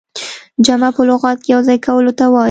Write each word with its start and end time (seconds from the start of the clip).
جمع 0.65 0.89
په 0.95 1.01
لغت 1.09 1.37
کښي 1.43 1.49
يو 1.53 1.59
ځاى 1.67 1.77
کولو 1.85 2.11
ته 2.19 2.25
وايي. 2.29 2.39